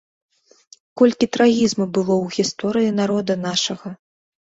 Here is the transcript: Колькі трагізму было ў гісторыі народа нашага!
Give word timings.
Колькі 1.01 1.25
трагізму 1.35 1.85
было 1.97 2.13
ў 2.23 2.37
гісторыі 2.37 2.95
народа 3.01 3.37
нашага! 3.45 3.93